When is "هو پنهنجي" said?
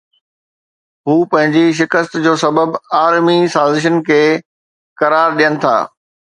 1.07-1.63